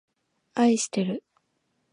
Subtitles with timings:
[0.55, 1.23] あいしてる